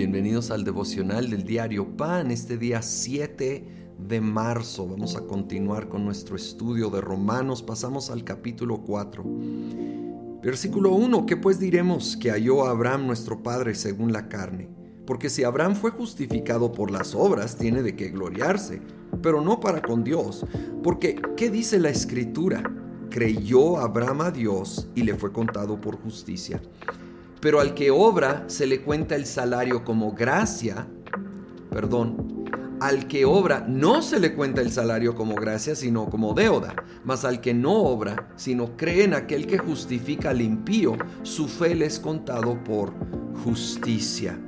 Bienvenidos 0.00 0.50
al 0.50 0.64
devocional 0.64 1.28
del 1.28 1.44
diario 1.44 1.94
Pan, 1.98 2.30
este 2.30 2.56
día 2.56 2.80
7 2.80 3.66
de 3.98 4.20
marzo. 4.22 4.88
Vamos 4.88 5.14
a 5.14 5.26
continuar 5.26 5.90
con 5.90 6.06
nuestro 6.06 6.36
estudio 6.36 6.88
de 6.88 7.02
Romanos. 7.02 7.62
Pasamos 7.62 8.08
al 8.08 8.24
capítulo 8.24 8.80
4. 8.80 9.22
Versículo 10.42 10.92
1. 10.92 11.26
¿Qué 11.26 11.36
pues 11.36 11.60
diremos 11.60 12.16
que 12.16 12.30
halló 12.30 12.64
Abraham 12.64 13.08
nuestro 13.08 13.42
padre 13.42 13.74
según 13.74 14.10
la 14.10 14.30
carne? 14.30 14.70
Porque 15.06 15.28
si 15.28 15.44
Abraham 15.44 15.74
fue 15.74 15.90
justificado 15.90 16.72
por 16.72 16.90
las 16.90 17.14
obras, 17.14 17.56
tiene 17.56 17.82
de 17.82 17.94
qué 17.94 18.08
gloriarse, 18.08 18.80
pero 19.20 19.42
no 19.42 19.60
para 19.60 19.82
con 19.82 20.02
Dios. 20.02 20.46
Porque, 20.82 21.20
¿qué 21.36 21.50
dice 21.50 21.78
la 21.78 21.90
escritura? 21.90 22.62
Creyó 23.10 23.76
Abraham 23.76 24.22
a 24.22 24.30
Dios 24.30 24.88
y 24.94 25.02
le 25.02 25.14
fue 25.14 25.30
contado 25.30 25.78
por 25.78 26.00
justicia. 26.00 26.62
Pero 27.40 27.60
al 27.60 27.74
que 27.74 27.90
obra 27.90 28.44
se 28.48 28.66
le 28.66 28.82
cuenta 28.82 29.16
el 29.16 29.26
salario 29.26 29.84
como 29.84 30.12
gracia, 30.12 30.86
perdón, 31.70 32.46
al 32.80 33.06
que 33.08 33.24
obra 33.24 33.64
no 33.68 34.02
se 34.02 34.18
le 34.18 34.34
cuenta 34.34 34.62
el 34.62 34.72
salario 34.72 35.14
como 35.14 35.34
gracia, 35.34 35.74
sino 35.74 36.08
como 36.08 36.34
deuda. 36.34 36.74
Mas 37.04 37.24
al 37.24 37.40
que 37.40 37.54
no 37.54 37.74
obra, 37.74 38.28
sino 38.36 38.76
cree 38.76 39.04
en 39.04 39.14
aquel 39.14 39.46
que 39.46 39.58
justifica 39.58 40.30
al 40.30 40.40
impío, 40.40 40.96
su 41.22 41.46
fe 41.46 41.74
le 41.74 41.86
es 41.86 41.98
contado 41.98 42.62
por 42.64 42.92
justicia. 43.44 44.38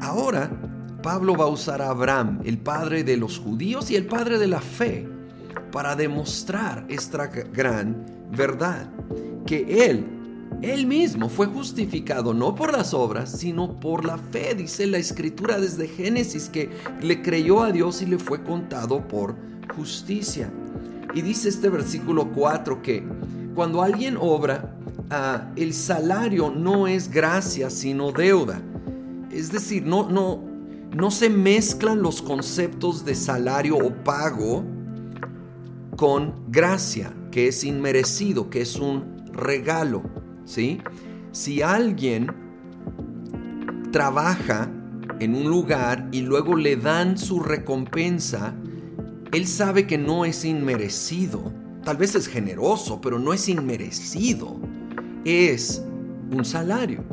Ahora, 0.00 0.50
Pablo 1.02 1.36
va 1.36 1.44
a 1.44 1.48
usar 1.48 1.80
a 1.80 1.90
Abraham, 1.90 2.40
el 2.44 2.58
padre 2.58 3.04
de 3.04 3.16
los 3.16 3.38
judíos 3.38 3.90
y 3.90 3.96
el 3.96 4.06
padre 4.06 4.38
de 4.38 4.46
la 4.46 4.60
fe, 4.60 5.08
para 5.72 5.96
demostrar 5.96 6.84
esta 6.88 7.26
gran 7.26 8.04
verdad, 8.30 8.90
que 9.46 9.86
él 9.86 10.17
él 10.62 10.86
mismo 10.86 11.28
fue 11.28 11.46
justificado 11.46 12.34
no 12.34 12.54
por 12.54 12.72
las 12.72 12.92
obras, 12.92 13.30
sino 13.30 13.78
por 13.78 14.04
la 14.04 14.18
fe, 14.18 14.54
dice 14.56 14.86
la 14.86 14.98
escritura 14.98 15.60
desde 15.60 15.86
Génesis, 15.86 16.48
que 16.48 16.70
le 17.00 17.22
creyó 17.22 17.62
a 17.62 17.70
Dios 17.70 18.02
y 18.02 18.06
le 18.06 18.18
fue 18.18 18.42
contado 18.42 19.06
por 19.06 19.36
justicia. 19.76 20.50
Y 21.14 21.22
dice 21.22 21.48
este 21.48 21.68
versículo 21.68 22.30
4 22.32 22.82
que 22.82 23.04
cuando 23.54 23.82
alguien 23.82 24.16
obra, 24.20 24.76
ah, 25.10 25.48
el 25.56 25.72
salario 25.74 26.50
no 26.50 26.88
es 26.88 27.08
gracia, 27.08 27.70
sino 27.70 28.10
deuda. 28.10 28.60
Es 29.30 29.52
decir, 29.52 29.84
no, 29.84 30.08
no, 30.08 30.42
no 30.94 31.10
se 31.10 31.30
mezclan 31.30 32.02
los 32.02 32.20
conceptos 32.20 33.04
de 33.04 33.14
salario 33.14 33.76
o 33.76 33.92
pago 33.92 34.64
con 35.96 36.34
gracia, 36.48 37.12
que 37.30 37.48
es 37.48 37.62
inmerecido, 37.62 38.50
que 38.50 38.60
es 38.60 38.76
un 38.76 39.04
regalo. 39.32 40.02
Si 41.30 41.60
alguien 41.62 42.34
trabaja 43.92 44.70
en 45.20 45.34
un 45.34 45.44
lugar 45.44 46.08
y 46.10 46.22
luego 46.22 46.56
le 46.56 46.76
dan 46.76 47.18
su 47.18 47.40
recompensa, 47.40 48.54
él 49.30 49.46
sabe 49.46 49.86
que 49.86 49.98
no 49.98 50.24
es 50.24 50.46
inmerecido. 50.46 51.52
Tal 51.84 51.98
vez 51.98 52.14
es 52.14 52.26
generoso, 52.28 52.98
pero 52.98 53.18
no 53.18 53.34
es 53.34 53.46
inmerecido. 53.50 54.58
Es 55.26 55.82
un 56.30 56.46
salario, 56.46 57.04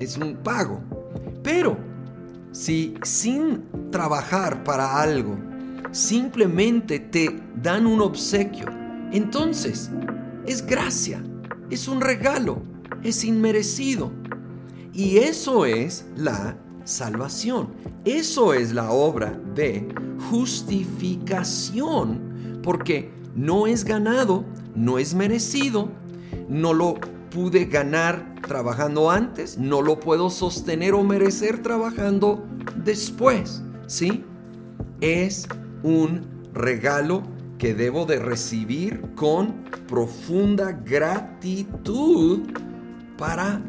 es 0.00 0.16
un 0.16 0.36
pago. 0.36 0.80
Pero 1.42 1.76
si 2.52 2.94
sin 3.02 3.64
trabajar 3.90 4.64
para 4.64 4.98
algo, 4.98 5.36
simplemente 5.90 7.00
te 7.00 7.38
dan 7.62 7.86
un 7.86 8.00
obsequio, 8.00 8.66
entonces 9.12 9.90
es 10.46 10.64
gracia, 10.64 11.22
es 11.70 11.86
un 11.86 12.00
regalo 12.00 12.77
es 13.02 13.24
inmerecido. 13.24 14.12
Y 14.92 15.16
eso 15.18 15.66
es 15.66 16.06
la 16.16 16.56
salvación. 16.84 17.74
Eso 18.04 18.54
es 18.54 18.72
la 18.72 18.90
obra 18.90 19.38
de 19.54 19.88
justificación. 20.30 22.60
Porque 22.62 23.10
no 23.34 23.66
es 23.66 23.84
ganado, 23.84 24.44
no 24.74 24.98
es 24.98 25.14
merecido, 25.14 25.90
no 26.48 26.72
lo 26.74 26.94
pude 27.30 27.66
ganar 27.66 28.34
trabajando 28.46 29.10
antes, 29.10 29.58
no 29.58 29.82
lo 29.82 30.00
puedo 30.00 30.30
sostener 30.30 30.94
o 30.94 31.04
merecer 31.04 31.62
trabajando 31.62 32.42
después. 32.84 33.62
¿Sí? 33.86 34.24
Es 35.00 35.46
un 35.82 36.26
regalo 36.52 37.22
que 37.58 37.74
debo 37.74 38.06
de 38.06 38.18
recibir 38.18 39.02
con 39.14 39.64
profunda 39.86 40.72
gratitud 40.72 42.40
para 43.18 43.60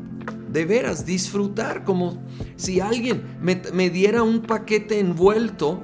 de 0.50 0.66
veras 0.66 1.06
disfrutar, 1.06 1.84
como 1.84 2.24
si 2.56 2.80
alguien 2.80 3.24
me, 3.42 3.90
diera 3.90 4.24
un 4.24 4.42
paquete 4.42 5.00
envuelto 5.00 5.82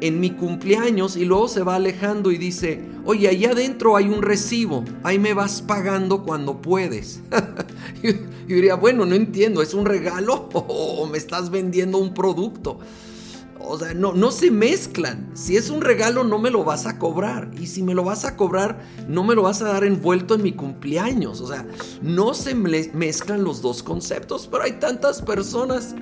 en 0.00 0.20
mi 0.20 0.30
cumpleaños 0.30 1.16
y 1.16 1.24
luego 1.24 1.48
se 1.48 1.62
va 1.62 1.74
alejando 1.74 2.30
y 2.30 2.38
dice, 2.38 2.80
oye, 3.04 3.28
allá 3.28 3.50
adentro 3.50 3.96
hay 3.96 4.08
un 4.08 4.22
recibo, 4.22 4.84
ahí 5.02 5.18
me 5.18 5.34
vas 5.34 5.60
pagando 5.60 6.22
cuando 6.22 6.62
puedes. 6.62 7.20
y 8.02 8.12
diría, 8.52 8.76
bueno, 8.76 9.04
no 9.04 9.14
entiendo, 9.14 9.60
¿es 9.60 9.74
un 9.74 9.84
regalo 9.84 10.48
o 10.54 11.06
me 11.06 11.18
estás 11.18 11.50
vendiendo 11.50 11.98
un 11.98 12.14
producto? 12.14 12.78
O 13.60 13.78
sea, 13.78 13.92
no, 13.94 14.12
no 14.12 14.30
se 14.30 14.50
mezclan. 14.50 15.30
Si 15.34 15.56
es 15.56 15.70
un 15.70 15.80
regalo, 15.80 16.24
no 16.24 16.38
me 16.38 16.50
lo 16.50 16.64
vas 16.64 16.86
a 16.86 16.98
cobrar. 16.98 17.50
Y 17.60 17.66
si 17.66 17.82
me 17.82 17.94
lo 17.94 18.04
vas 18.04 18.24
a 18.24 18.36
cobrar, 18.36 18.80
no 19.08 19.24
me 19.24 19.34
lo 19.34 19.42
vas 19.42 19.62
a 19.62 19.66
dar 19.66 19.84
envuelto 19.84 20.34
en 20.34 20.42
mi 20.42 20.52
cumpleaños. 20.52 21.40
O 21.40 21.48
sea, 21.48 21.66
no 22.00 22.34
se 22.34 22.54
mezclan 22.54 23.44
los 23.44 23.60
dos 23.60 23.82
conceptos. 23.82 24.48
Pero 24.50 24.64
hay 24.64 24.72
tantas 24.72 25.22
personas 25.22 25.94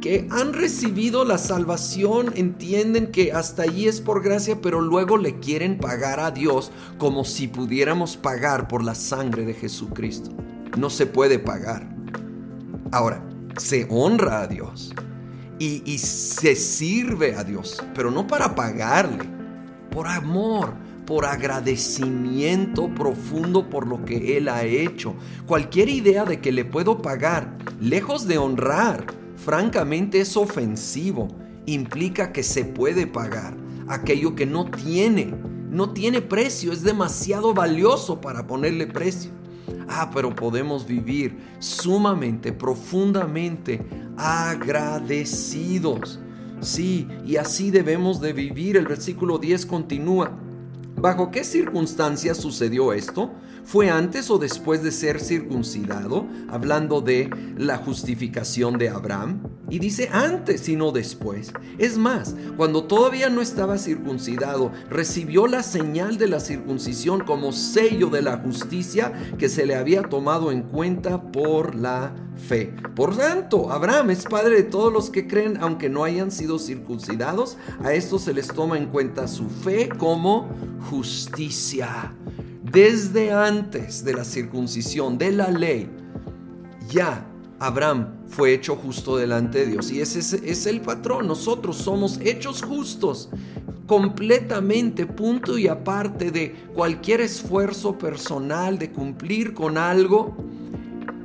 que 0.00 0.28
han 0.30 0.52
recibido 0.52 1.24
la 1.24 1.38
salvación, 1.38 2.32
entienden 2.36 3.10
que 3.10 3.32
hasta 3.32 3.62
allí 3.62 3.88
es 3.88 4.00
por 4.00 4.22
gracia, 4.22 4.60
pero 4.60 4.80
luego 4.80 5.16
le 5.18 5.40
quieren 5.40 5.78
pagar 5.78 6.20
a 6.20 6.30
Dios 6.30 6.70
como 6.98 7.24
si 7.24 7.48
pudiéramos 7.48 8.16
pagar 8.16 8.68
por 8.68 8.84
la 8.84 8.94
sangre 8.94 9.44
de 9.44 9.54
Jesucristo. 9.54 10.30
No 10.76 10.90
se 10.90 11.06
puede 11.06 11.38
pagar. 11.38 11.88
Ahora, 12.92 13.24
se 13.56 13.86
honra 13.90 14.42
a 14.42 14.46
Dios 14.46 14.94
y, 15.58 15.98
se 15.98 16.54
sirve 16.54 17.34
a 17.34 17.44
Dios, 17.44 17.82
pero 17.94 18.10
no 18.10 18.26
para 18.26 18.54
pagarle, 18.54 19.24
por 19.90 20.06
amor, 20.06 20.74
por 21.06 21.24
agradecimiento 21.24 22.94
profundo 22.94 23.68
por 23.68 23.86
lo 23.86 24.04
que 24.04 24.36
Él 24.36 24.48
ha 24.48 24.64
hecho. 24.64 25.14
Cualquier 25.46 25.88
idea 25.88 26.24
de 26.24 26.40
que 26.40 26.52
le 26.52 26.64
puedo 26.64 27.02
pagar, 27.02 27.56
lejos 27.80 28.26
de 28.26 28.38
honrar, 28.38 29.06
francamente 29.36 30.20
es 30.20 30.36
ofensivo. 30.36 31.28
Implica 31.66 32.32
que 32.32 32.42
se 32.42 32.64
puede 32.64 33.06
pagar 33.06 33.56
aquello 33.88 34.34
que 34.34 34.46
no 34.46 34.70
tiene, 34.70 35.34
no 35.70 35.90
tiene 35.90 36.20
precio, 36.20 36.72
es 36.72 36.82
demasiado 36.82 37.54
valioso 37.54 38.20
para 38.20 38.46
ponerle 38.46 38.86
precio. 38.86 39.37
Ah, 39.88 40.10
pero 40.12 40.34
podemos 40.34 40.86
vivir 40.86 41.38
sumamente, 41.58 42.52
profundamente 42.52 43.80
agradecidos. 44.16 46.20
Sí, 46.60 47.06
y 47.24 47.36
así 47.36 47.70
debemos 47.70 48.20
de 48.20 48.32
vivir. 48.32 48.76
El 48.76 48.86
versículo 48.86 49.38
10 49.38 49.66
continúa. 49.66 50.32
¿Bajo 51.00 51.30
qué 51.30 51.44
circunstancias 51.44 52.38
sucedió 52.38 52.92
esto? 52.92 53.30
¿Fue 53.62 53.88
antes 53.88 54.30
o 54.30 54.38
después 54.38 54.82
de 54.82 54.90
ser 54.90 55.20
circuncidado? 55.20 56.26
Hablando 56.48 57.00
de 57.00 57.30
la 57.56 57.76
justificación 57.76 58.78
de 58.78 58.88
Abraham. 58.88 59.42
Y 59.70 59.78
dice 59.78 60.08
antes 60.12 60.68
y 60.68 60.74
no 60.74 60.90
después. 60.90 61.52
Es 61.78 61.96
más, 61.98 62.34
cuando 62.56 62.84
todavía 62.84 63.28
no 63.28 63.42
estaba 63.42 63.78
circuncidado, 63.78 64.72
recibió 64.90 65.46
la 65.46 65.62
señal 65.62 66.18
de 66.18 66.26
la 66.26 66.40
circuncisión 66.40 67.20
como 67.20 67.52
sello 67.52 68.08
de 68.10 68.22
la 68.22 68.38
justicia 68.38 69.12
que 69.38 69.48
se 69.48 69.66
le 69.66 69.76
había 69.76 70.02
tomado 70.02 70.50
en 70.50 70.62
cuenta 70.62 71.30
por 71.30 71.76
la 71.76 72.12
fe. 72.38 72.72
Por 72.94 73.16
tanto, 73.16 73.70
Abraham 73.70 74.10
es 74.10 74.24
padre 74.24 74.56
de 74.56 74.62
todos 74.62 74.92
los 74.92 75.10
que 75.10 75.26
creen, 75.26 75.58
aunque 75.60 75.88
no 75.88 76.04
hayan 76.04 76.30
sido 76.30 76.58
circuncidados. 76.58 77.56
A 77.82 77.92
estos 77.92 78.22
se 78.22 78.34
les 78.34 78.48
toma 78.48 78.78
en 78.78 78.86
cuenta 78.86 79.28
su 79.28 79.48
fe 79.48 79.88
como 79.88 80.48
justicia 80.90 82.14
desde 82.72 83.32
antes 83.32 84.04
de 84.04 84.14
la 84.14 84.24
circuncisión, 84.24 85.18
de 85.18 85.32
la 85.32 85.50
ley, 85.50 85.88
ya 86.88 87.26
Abraham 87.58 88.14
fue 88.28 88.52
hecho 88.52 88.76
justo 88.76 89.16
delante 89.16 89.60
de 89.60 89.66
Dios. 89.72 89.90
Y 89.90 90.00
ese 90.00 90.18
es, 90.18 90.66
el 90.66 90.80
patrón. 90.80 91.26
Nosotros 91.26 91.76
somos 91.76 92.18
hechos 92.22 92.62
justos 92.62 93.30
completamente, 93.86 95.06
punto 95.06 95.56
y 95.56 95.66
aparte 95.66 96.30
de 96.30 96.54
cualquier 96.74 97.22
esfuerzo 97.22 97.96
personal 97.96 98.78
de 98.78 98.90
cumplir 98.90 99.54
con 99.54 99.78
algo. 99.78 100.36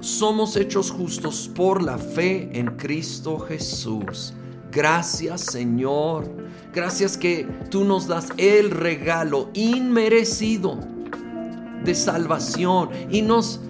Somos 0.03 0.57
hechos 0.57 0.91
justos 0.91 1.49
por 1.55 1.81
la 1.81 1.97
fe 1.97 2.49
en 2.51 2.75
Cristo 2.75 3.39
Jesús. 3.39 4.33
Gracias 4.69 5.43
Señor. 5.43 6.29
Gracias 6.73 7.15
que 7.15 7.47
tú 7.69 7.85
nos 7.85 8.05
das 8.05 8.27
el 8.35 8.71
regalo 8.71 9.49
inmerecido 9.53 10.77
de 11.85 11.95
salvación 11.95 12.89
y 13.09 13.21
nos 13.21 13.61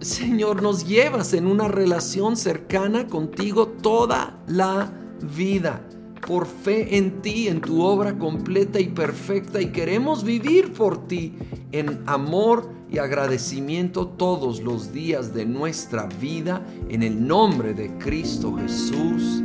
Señor, 0.00 0.62
nos 0.62 0.86
llevas 0.86 1.32
en 1.32 1.46
una 1.46 1.68
relación 1.68 2.36
cercana 2.36 3.06
contigo 3.06 3.68
toda 3.68 4.38
la 4.46 4.92
vida 5.34 5.80
por 6.26 6.46
fe 6.46 6.98
en 6.98 7.22
ti, 7.22 7.48
en 7.48 7.62
tu 7.62 7.82
obra 7.82 8.18
completa 8.18 8.78
y 8.78 8.88
perfecta 8.88 9.62
y 9.62 9.72
queremos 9.72 10.22
vivir 10.22 10.74
por 10.74 11.06
ti 11.06 11.34
en 11.72 12.02
amor 12.04 12.68
y 12.94 12.98
agradecimiento 12.98 14.06
todos 14.06 14.60
los 14.60 14.92
días 14.92 15.34
de 15.34 15.44
nuestra 15.44 16.06
vida 16.20 16.64
en 16.88 17.02
el 17.02 17.26
nombre 17.26 17.74
de 17.74 17.90
Cristo 17.98 18.56
Jesús. 18.56 19.42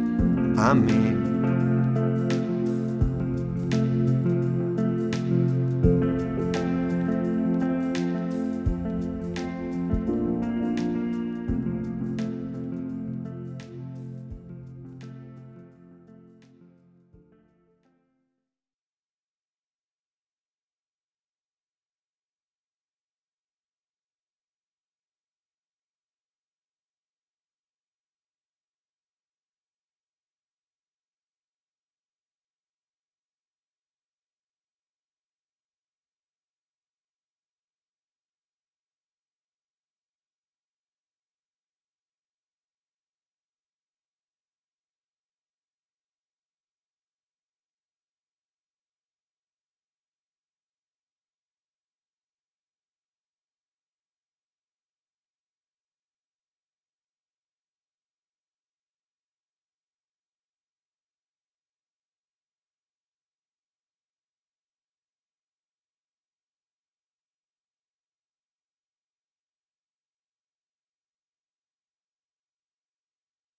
Amén. 0.55 1.68